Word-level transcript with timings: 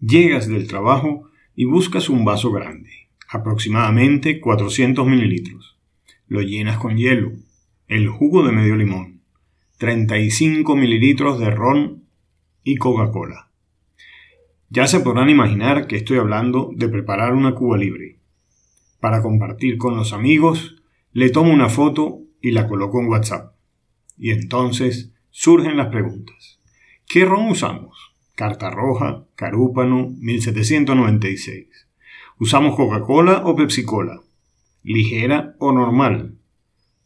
Llegas 0.00 0.46
del 0.46 0.66
trabajo 0.68 1.30
y 1.54 1.64
buscas 1.64 2.10
un 2.10 2.24
vaso 2.24 2.52
grande, 2.52 3.08
aproximadamente 3.30 4.40
400 4.40 5.06
mililitros. 5.06 5.78
Lo 6.28 6.42
llenas 6.42 6.76
con 6.76 6.98
hielo, 6.98 7.32
el 7.88 8.08
jugo 8.08 8.44
de 8.44 8.52
medio 8.52 8.76
limón, 8.76 9.22
35 9.78 10.76
mililitros 10.76 11.38
de 11.38 11.50
ron 11.50 12.04
y 12.62 12.76
Coca-Cola. 12.76 13.50
Ya 14.68 14.86
se 14.86 15.00
podrán 15.00 15.30
imaginar 15.30 15.86
que 15.86 15.96
estoy 15.96 16.18
hablando 16.18 16.70
de 16.74 16.88
preparar 16.88 17.32
una 17.32 17.54
cuba 17.54 17.78
libre. 17.78 18.18
Para 19.00 19.22
compartir 19.22 19.78
con 19.78 19.96
los 19.96 20.12
amigos, 20.12 20.82
le 21.12 21.30
tomo 21.30 21.54
una 21.54 21.70
foto 21.70 22.20
y 22.42 22.50
la 22.50 22.66
coloco 22.66 23.00
en 23.00 23.06
WhatsApp. 23.06 23.54
Y 24.18 24.30
entonces 24.30 25.14
surgen 25.30 25.78
las 25.78 25.88
preguntas. 25.88 26.60
¿Qué 27.06 27.24
ron 27.24 27.48
usamos? 27.48 28.05
Carta 28.36 28.68
Roja, 28.68 29.24
Carúpano, 29.34 30.14
1796. 30.18 31.88
¿Usamos 32.38 32.76
Coca-Cola 32.76 33.42
o 33.46 33.56
Pepsi-Cola? 33.56 34.20
¿Ligera 34.82 35.56
o 35.58 35.72
normal? 35.72 36.36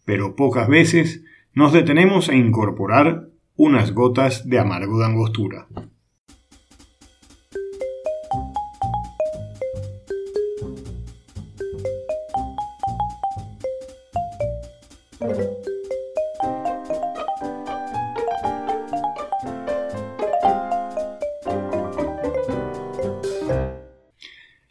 Pero 0.04 0.34
pocas 0.34 0.68
veces 0.68 1.22
nos 1.54 1.72
detenemos 1.72 2.28
a 2.28 2.34
incorporar 2.34 3.28
unas 3.54 3.94
gotas 3.94 4.48
de 4.48 4.58
amargo 4.58 4.98
de 4.98 5.06
angostura. 5.06 5.68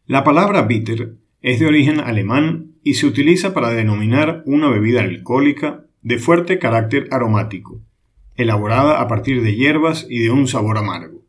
La 0.09 0.23
palabra 0.23 0.63
bitter 0.63 1.17
es 1.43 1.59
de 1.59 1.67
origen 1.67 1.99
alemán 1.99 2.71
y 2.83 2.95
se 2.95 3.05
utiliza 3.05 3.53
para 3.53 3.69
denominar 3.69 4.41
una 4.47 4.67
bebida 4.67 5.01
alcohólica 5.01 5.85
de 6.01 6.17
fuerte 6.17 6.57
carácter 6.57 7.07
aromático, 7.11 7.79
elaborada 8.35 9.01
a 9.01 9.07
partir 9.07 9.43
de 9.43 9.53
hierbas 9.53 10.07
y 10.09 10.17
de 10.17 10.31
un 10.31 10.47
sabor 10.47 10.79
amargo. 10.79 11.21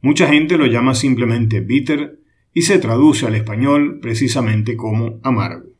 Mucha 0.00 0.28
gente 0.28 0.56
lo 0.56 0.66
llama 0.66 0.94
simplemente 0.94 1.58
bitter 1.58 2.20
y 2.54 2.62
se 2.62 2.78
traduce 2.78 3.26
al 3.26 3.34
español 3.34 3.98
precisamente 4.00 4.76
como 4.76 5.18
amargo. 5.24 5.70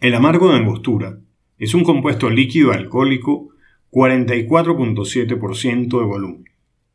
El 0.00 0.14
amargo 0.14 0.48
de 0.48 0.56
angostura 0.56 1.18
es 1.58 1.74
un 1.74 1.84
compuesto 1.84 2.30
líquido 2.30 2.72
alcohólico 2.72 3.50
44.7% 3.90 5.98
de 5.98 6.04
volumen, 6.06 6.44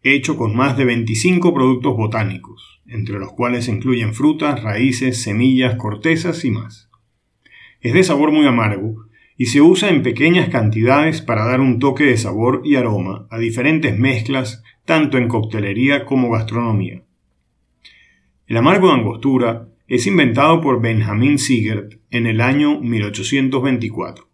hecho 0.04 0.38
con 0.38 0.56
más 0.56 0.78
de 0.78 0.86
25 0.86 1.54
productos 1.54 1.96
botánicos, 1.96 2.82
entre 2.88 3.20
los 3.20 3.34
cuales 3.34 3.66
se 3.66 3.72
incluyen 3.72 4.14
frutas, 4.14 4.64
raíces, 4.64 5.22
semillas, 5.22 5.76
cortezas 5.76 6.44
y 6.46 6.52
más. 6.52 6.90
Es 7.82 7.94
de 7.94 8.04
sabor 8.04 8.32
muy 8.32 8.46
amargo 8.46 9.06
y 9.38 9.48
se 9.48 9.62
usa 9.62 9.90
en 9.90 10.04
pequeñas 10.04 10.50
cantidades 10.50 11.22
para 11.22 11.46
dar 11.46 11.62
un 11.62 11.80
toque 11.80 12.04
de 12.04 12.18
sabor 12.18 12.62
y 12.64 12.76
aroma 12.76 13.28
a 13.30 13.38
diferentes 13.40 13.98
mezclas 13.98 14.64
tanto 14.86 15.18
en 15.18 15.28
coctelería 15.28 16.06
como 16.06 16.30
gastronomía. 16.30 17.04
El 18.48 18.58
amargo 18.58 18.88
de 18.88 18.96
angostura 18.96 19.68
es 19.88 20.08
inventado 20.08 20.62
por 20.62 20.82
Benjamin 20.82 21.38
Siegert 21.38 21.94
en 22.12 22.28
el 22.28 22.42
año 22.42 22.80
1824. 22.80 24.28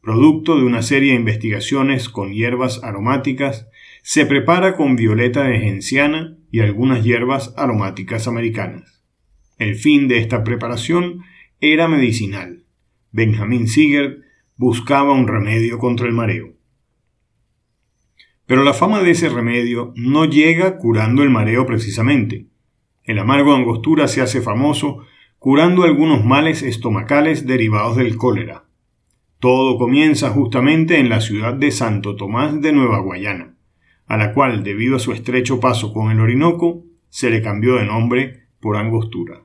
Producto 0.00 0.56
de 0.56 0.64
una 0.64 0.82
serie 0.82 1.12
de 1.12 1.18
investigaciones 1.18 2.08
con 2.08 2.32
hierbas 2.32 2.82
aromáticas, 2.82 3.68
se 4.02 4.26
prepara 4.26 4.76
con 4.76 4.96
violeta 4.96 5.44
de 5.44 5.60
genciana 5.60 6.36
y 6.50 6.58
algunas 6.58 7.04
hierbas 7.04 7.54
aromáticas 7.56 8.26
americanas. 8.26 9.04
El 9.58 9.76
fin 9.76 10.08
de 10.08 10.18
esta 10.18 10.42
preparación 10.42 11.22
era 11.60 11.86
medicinal. 11.86 12.64
Benjamin 13.12 13.68
Siegert 13.68 14.18
buscaba 14.56 15.12
un 15.12 15.28
remedio 15.28 15.78
contra 15.78 16.08
el 16.08 16.12
mareo. 16.12 16.54
Pero 18.46 18.64
la 18.64 18.74
fama 18.74 19.00
de 19.02 19.12
ese 19.12 19.28
remedio 19.28 19.92
no 19.94 20.24
llega 20.24 20.78
curando 20.78 21.22
el 21.22 21.30
mareo 21.30 21.64
precisamente. 21.64 22.48
El 23.04 23.20
amargo 23.20 23.54
angostura 23.54 24.08
se 24.08 24.20
hace 24.20 24.42
famoso 24.42 25.06
curando 25.38 25.84
algunos 25.84 26.24
males 26.24 26.62
estomacales 26.62 27.46
derivados 27.46 27.96
del 27.96 28.16
cólera. 28.16 28.64
Todo 29.38 29.78
comienza 29.78 30.30
justamente 30.30 30.98
en 30.98 31.08
la 31.08 31.20
ciudad 31.20 31.54
de 31.54 31.70
Santo 31.70 32.16
Tomás 32.16 32.60
de 32.60 32.72
Nueva 32.72 32.98
Guayana 32.98 33.52
a 34.06 34.16
la 34.16 34.32
cual, 34.32 34.64
debido 34.64 34.96
a 34.96 35.00
su 35.00 35.12
estrecho 35.12 35.60
paso 35.60 35.92
con 35.92 36.10
el 36.10 36.20
Orinoco, 36.20 36.84
se 37.08 37.30
le 37.30 37.42
cambió 37.42 37.76
de 37.76 37.84
nombre 37.84 38.44
por 38.60 38.76
Angostura. 38.76 39.42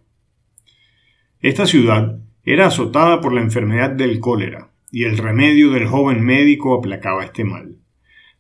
Esta 1.40 1.66
ciudad 1.66 2.20
era 2.44 2.68
azotada 2.68 3.22
por 3.22 3.34
la 3.34 3.42
enfermedad 3.42 3.90
del 3.90 4.20
cólera, 4.20 4.72
y 4.92 5.04
el 5.04 5.18
remedio 5.18 5.72
del 5.72 5.88
joven 5.88 6.24
médico 6.24 6.74
aplacaba 6.74 7.24
este 7.24 7.44
mal. 7.44 7.76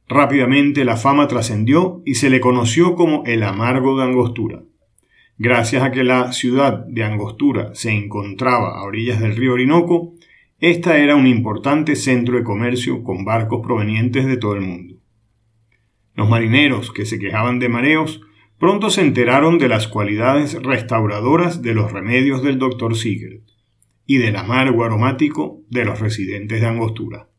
Rápidamente 0.07 0.85
la 0.85 0.95
fama 0.95 1.27
trascendió 1.27 2.01
y 2.05 2.15
se 2.15 2.29
le 2.29 2.39
conoció 2.39 2.95
como 2.95 3.23
el 3.25 3.43
amargo 3.43 3.97
de 3.97 4.05
Angostura. 4.05 4.63
Gracias 5.37 5.83
a 5.83 5.91
que 5.91 6.03
la 6.03 6.31
ciudad 6.31 6.85
de 6.87 7.03
Angostura 7.03 7.75
se 7.75 7.91
encontraba 7.91 8.79
a 8.79 8.83
orillas 8.83 9.19
del 9.19 9.35
río 9.35 9.53
Orinoco, 9.53 10.13
esta 10.59 10.97
era 10.97 11.15
un 11.15 11.27
importante 11.27 11.95
centro 11.95 12.37
de 12.37 12.43
comercio 12.43 13.03
con 13.03 13.25
barcos 13.25 13.61
provenientes 13.61 14.25
de 14.25 14.37
todo 14.37 14.55
el 14.55 14.61
mundo. 14.61 14.96
Los 16.17 16.27
marineros, 16.27 16.91
que 16.91 17.05
se 17.05 17.19
quejaban 17.19 17.59
de 17.59 17.69
mareos, 17.69 18.21
pronto 18.57 18.89
se 18.89 19.01
enteraron 19.01 19.59
de 19.59 19.67
las 19.67 19.87
cualidades 19.87 20.55
restauradoras 20.63 21.61
de 21.61 21.75
los 21.75 21.91
remedios 21.91 22.41
del 22.41 22.57
Dr. 22.57 22.97
Sigurd 22.97 23.43
y 24.07 24.17
del 24.17 24.35
amargo 24.35 24.83
aromático 24.83 25.61
de 25.69 25.85
los 25.85 25.99
residentes 25.99 26.59
de 26.59 26.65
Angostura. 26.65 27.29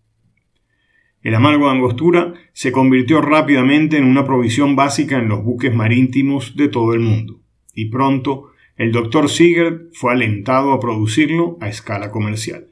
El 1.23 1.35
amargo 1.35 1.67
de 1.67 1.73
Angostura 1.73 2.35
se 2.53 2.71
convirtió 2.71 3.21
rápidamente 3.21 3.99
en 3.99 4.05
una 4.05 4.25
provisión 4.25 4.77
básica 4.77 5.19
en 5.19 5.29
los 5.29 5.43
buques 5.43 5.75
marítimos 5.75 6.55
de 6.55 6.69
todo 6.69 6.95
el 6.95 7.01
mundo, 7.01 7.41
y 7.75 7.87
pronto 7.87 8.53
el 8.77 8.93
Dr. 8.93 9.29
Sigurd 9.29 9.89
fue 9.93 10.13
alentado 10.13 10.73
a 10.73 10.79
producirlo 10.79 11.59
a 11.61 11.69
escala 11.69 12.13
comercial. 12.13 12.69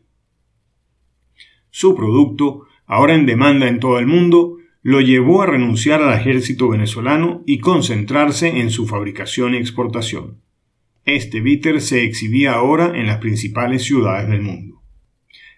Su 1.70 1.96
producto, 1.96 2.68
ahora 2.86 3.16
en 3.16 3.26
demanda 3.26 3.66
en 3.66 3.80
todo 3.80 3.98
el 3.98 4.06
mundo, 4.06 4.58
lo 4.86 5.00
llevó 5.00 5.42
a 5.42 5.46
renunciar 5.46 6.00
al 6.00 6.16
ejército 6.16 6.68
venezolano 6.68 7.42
y 7.44 7.58
concentrarse 7.58 8.60
en 8.60 8.70
su 8.70 8.86
fabricación 8.86 9.54
y 9.54 9.56
exportación. 9.56 10.42
Este 11.04 11.40
bitter 11.40 11.80
se 11.80 12.04
exhibía 12.04 12.52
ahora 12.52 12.92
en 12.94 13.08
las 13.08 13.18
principales 13.18 13.82
ciudades 13.82 14.28
del 14.28 14.42
mundo. 14.42 14.80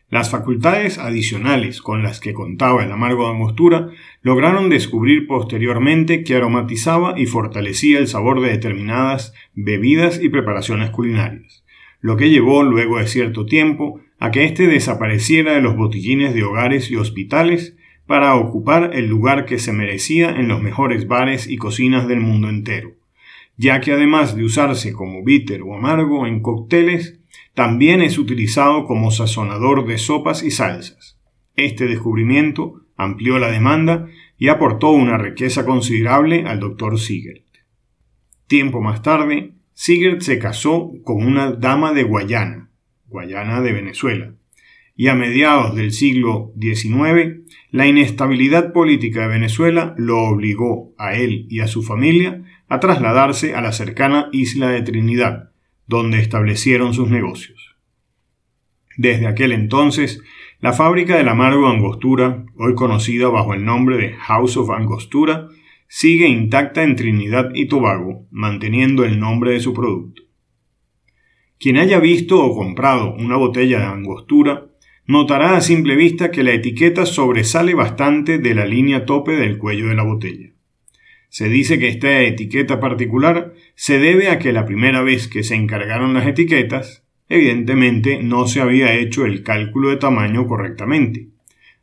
Las 0.08 0.30
facultades 0.30 0.96
adicionales 0.96 1.82
con 1.82 2.02
las 2.02 2.20
que 2.20 2.32
contaba 2.32 2.82
el 2.82 2.90
amargo 2.90 3.24
de 3.24 3.34
angostura 3.34 3.90
lograron 4.22 4.70
descubrir 4.70 5.26
posteriormente 5.26 6.24
que 6.24 6.34
aromatizaba 6.34 7.20
y 7.20 7.26
fortalecía 7.26 7.98
el 7.98 8.08
sabor 8.08 8.40
de 8.40 8.48
determinadas 8.48 9.34
bebidas 9.52 10.22
y 10.22 10.30
preparaciones 10.30 10.88
culinarias, 10.88 11.66
lo 12.00 12.16
que 12.16 12.30
llevó 12.30 12.62
luego 12.62 12.98
de 12.98 13.06
cierto 13.06 13.44
tiempo 13.44 14.00
a 14.18 14.30
que 14.30 14.46
éste 14.46 14.66
desapareciera 14.68 15.52
de 15.52 15.60
los 15.60 15.76
botellines 15.76 16.32
de 16.32 16.44
hogares 16.44 16.90
y 16.90 16.96
hospitales 16.96 17.76
para 18.08 18.36
ocupar 18.36 18.92
el 18.94 19.06
lugar 19.06 19.44
que 19.44 19.58
se 19.58 19.74
merecía 19.74 20.30
en 20.30 20.48
los 20.48 20.62
mejores 20.62 21.06
bares 21.06 21.46
y 21.46 21.58
cocinas 21.58 22.08
del 22.08 22.20
mundo 22.20 22.48
entero, 22.48 22.94
ya 23.58 23.82
que 23.82 23.92
además 23.92 24.34
de 24.34 24.44
usarse 24.44 24.94
como 24.94 25.22
bitter 25.22 25.60
o 25.60 25.74
amargo 25.74 26.26
en 26.26 26.40
cócteles, 26.40 27.20
también 27.52 28.00
es 28.00 28.16
utilizado 28.16 28.86
como 28.86 29.10
sazonador 29.10 29.86
de 29.86 29.98
sopas 29.98 30.42
y 30.42 30.50
salsas. 30.50 31.18
Este 31.54 31.84
descubrimiento 31.84 32.80
amplió 32.96 33.38
la 33.38 33.50
demanda 33.50 34.08
y 34.38 34.48
aportó 34.48 34.88
una 34.88 35.18
riqueza 35.18 35.66
considerable 35.66 36.46
al 36.46 36.60
Dr. 36.60 36.98
Sigert. 36.98 37.44
Tiempo 38.46 38.80
más 38.80 39.02
tarde, 39.02 39.52
Sigert 39.74 40.22
se 40.22 40.38
casó 40.38 40.92
con 41.04 41.26
una 41.26 41.52
dama 41.52 41.92
de 41.92 42.04
Guayana, 42.04 42.70
Guayana 43.08 43.60
de 43.60 43.72
Venezuela, 43.74 44.32
y 44.98 45.06
a 45.06 45.14
mediados 45.14 45.76
del 45.76 45.92
siglo 45.92 46.52
XIX, 46.60 47.44
la 47.70 47.86
inestabilidad 47.86 48.72
política 48.72 49.22
de 49.22 49.28
Venezuela 49.28 49.94
lo 49.96 50.24
obligó 50.24 50.92
a 50.98 51.14
él 51.14 51.46
y 51.48 51.60
a 51.60 51.68
su 51.68 51.84
familia 51.84 52.42
a 52.68 52.80
trasladarse 52.80 53.54
a 53.54 53.60
la 53.60 53.70
cercana 53.70 54.28
isla 54.32 54.70
de 54.70 54.82
Trinidad, 54.82 55.52
donde 55.86 56.18
establecieron 56.18 56.94
sus 56.94 57.08
negocios. 57.10 57.76
Desde 58.96 59.28
aquel 59.28 59.52
entonces, 59.52 60.20
la 60.58 60.72
fábrica 60.72 61.16
del 61.16 61.28
amargo 61.28 61.68
Angostura, 61.68 62.44
hoy 62.56 62.74
conocida 62.74 63.28
bajo 63.28 63.54
el 63.54 63.64
nombre 63.64 63.98
de 63.98 64.14
House 64.14 64.56
of 64.56 64.70
Angostura, 64.70 65.46
sigue 65.86 66.26
intacta 66.26 66.82
en 66.82 66.96
Trinidad 66.96 67.50
y 67.54 67.68
Tobago, 67.68 68.26
manteniendo 68.32 69.04
el 69.04 69.20
nombre 69.20 69.52
de 69.52 69.60
su 69.60 69.72
producto. 69.72 70.22
Quien 71.60 71.76
haya 71.76 72.00
visto 72.00 72.44
o 72.44 72.56
comprado 72.56 73.14
una 73.14 73.36
botella 73.36 73.78
de 73.78 73.86
Angostura 73.86 74.68
notará 75.08 75.56
a 75.56 75.62
simple 75.62 75.96
vista 75.96 76.30
que 76.30 76.44
la 76.44 76.52
etiqueta 76.52 77.06
sobresale 77.06 77.74
bastante 77.74 78.38
de 78.38 78.54
la 78.54 78.66
línea 78.66 79.06
tope 79.06 79.32
del 79.32 79.56
cuello 79.56 79.88
de 79.88 79.94
la 79.94 80.02
botella. 80.02 80.50
Se 81.30 81.48
dice 81.48 81.78
que 81.78 81.88
esta 81.88 82.20
etiqueta 82.20 82.78
particular 82.78 83.54
se 83.74 83.98
debe 83.98 84.28
a 84.28 84.38
que 84.38 84.52
la 84.52 84.66
primera 84.66 85.00
vez 85.02 85.26
que 85.26 85.42
se 85.42 85.54
encargaron 85.54 86.12
las 86.12 86.26
etiquetas, 86.26 87.04
evidentemente 87.30 88.22
no 88.22 88.46
se 88.46 88.60
había 88.60 88.94
hecho 88.94 89.24
el 89.24 89.42
cálculo 89.42 89.88
de 89.88 89.96
tamaño 89.96 90.46
correctamente. 90.46 91.28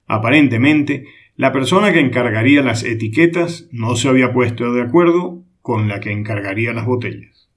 Aparentemente, 0.06 1.06
la 1.36 1.52
persona 1.52 1.92
que 1.92 2.02
encargaría 2.02 2.62
las 2.62 2.84
etiquetas 2.84 3.68
no 3.72 3.96
se 3.96 4.08
había 4.08 4.34
puesto 4.34 4.72
de 4.72 4.84
acuerdo 4.84 5.44
con 5.64 5.88
la 5.88 6.00
que 6.00 6.12
encargaría 6.12 6.74
las 6.74 6.86
botellas. 6.86 7.50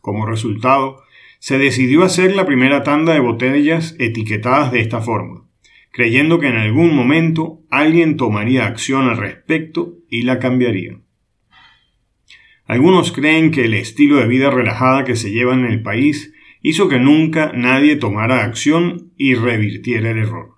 Como 0.00 0.24
resultado, 0.24 1.02
se 1.42 1.58
decidió 1.58 2.04
hacer 2.04 2.36
la 2.36 2.46
primera 2.46 2.84
tanda 2.84 3.14
de 3.14 3.18
botellas 3.18 3.96
etiquetadas 3.98 4.70
de 4.70 4.78
esta 4.78 5.00
forma, 5.00 5.48
creyendo 5.90 6.38
que 6.38 6.46
en 6.46 6.54
algún 6.54 6.94
momento 6.94 7.58
alguien 7.68 8.16
tomaría 8.16 8.64
acción 8.64 9.08
al 9.08 9.16
respecto 9.16 9.96
y 10.08 10.22
la 10.22 10.38
cambiaría. 10.38 11.00
Algunos 12.64 13.10
creen 13.10 13.50
que 13.50 13.64
el 13.64 13.74
estilo 13.74 14.18
de 14.18 14.28
vida 14.28 14.52
relajada 14.52 15.02
que 15.02 15.16
se 15.16 15.32
lleva 15.32 15.54
en 15.54 15.64
el 15.64 15.82
país 15.82 16.32
hizo 16.60 16.88
que 16.88 17.00
nunca 17.00 17.50
nadie 17.56 17.96
tomara 17.96 18.44
acción 18.44 19.10
y 19.16 19.34
revirtiera 19.34 20.12
el 20.12 20.18
error. 20.18 20.50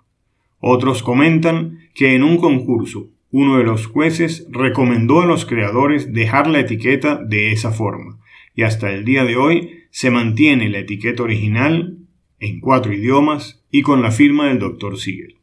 Otros 0.59 1.01
comentan 1.01 1.79
que 1.95 2.13
en 2.13 2.23
un 2.23 2.37
concurso 2.37 3.09
uno 3.31 3.57
de 3.57 3.63
los 3.63 3.87
jueces 3.87 4.45
recomendó 4.51 5.21
a 5.21 5.25
los 5.25 5.47
creadores 5.47 6.13
dejar 6.13 6.45
la 6.45 6.59
etiqueta 6.59 7.15
de 7.15 7.51
esa 7.51 7.71
forma, 7.71 8.19
y 8.53 8.61
hasta 8.61 8.91
el 8.91 9.03
día 9.03 9.25
de 9.25 9.35
hoy 9.35 9.74
se 9.95 10.11
mantiene 10.11 10.67
la 10.67 10.79
etiqueta 10.79 11.23
original 11.23 11.99
en 12.41 12.59
cuatro 12.59 12.91
idiomas 12.91 13.63
y 13.71 13.81
con 13.81 14.01
la 14.01 14.11
firma 14.11 14.49
del 14.49 14.59
Dr. 14.59 14.99
Siegel. 14.99 15.37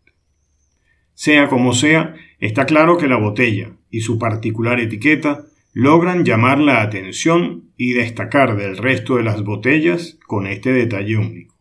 Sea 1.15 1.49
como 1.49 1.73
sea, 1.73 2.17
está 2.39 2.67
claro 2.67 2.99
que 2.99 3.09
la 3.09 3.17
botella 3.17 3.73
y 3.91 4.03
su 4.03 4.19
particular 4.19 4.79
etiqueta 4.79 5.47
logran 5.73 6.27
llamar 6.27 6.59
la 6.59 6.83
atención 6.83 7.71
y 7.79 7.95
destacar 7.95 8.59
del 8.59 8.77
resto 8.77 9.17
de 9.17 9.23
las 9.23 9.43
botellas 9.43 10.19
con 10.27 10.47
este 10.47 10.71
detalle 10.71 11.17
único. 11.17 11.57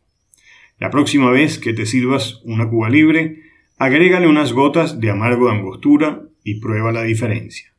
La 0.78 0.90
próxima 0.90 1.32
vez 1.32 1.60
que 1.60 1.72
te 1.72 1.86
sirvas 1.86 2.42
una 2.44 2.68
cuba 2.68 2.90
libre, 2.90 3.44
agrégale 3.78 4.28
unas 4.28 4.52
gotas 4.52 5.00
de 5.00 5.12
amargo 5.12 5.46
de 5.46 5.54
angostura 5.54 6.24
y 6.44 6.60
prueba 6.60 6.92
la 6.92 7.04
diferencia. 7.04 7.74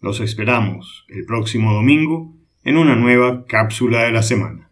Los 0.00 0.20
esperamos 0.20 1.04
el 1.10 1.26
próximo 1.26 1.74
domingo 1.74 2.34
en 2.64 2.76
una 2.78 2.96
nueva 2.96 3.44
cápsula 3.46 4.04
de 4.04 4.12
la 4.12 4.22
semana. 4.22 4.70